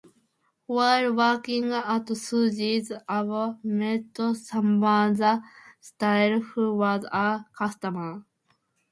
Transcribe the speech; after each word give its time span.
While 0.65 1.13
working 1.13 1.71
at 1.73 2.07
Suzy's, 2.17 2.91
Ava 3.07 3.59
met 3.63 4.05
Samantha 4.35 5.43
Style, 5.79 6.39
who 6.41 6.73
was 6.73 7.03
a 7.11 7.45
customer. 7.55 8.25